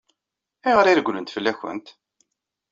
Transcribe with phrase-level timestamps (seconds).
[0.65, 1.87] Ayɣer i regglent fell-akent?